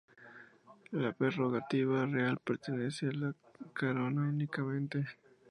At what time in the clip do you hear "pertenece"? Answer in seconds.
2.43-3.09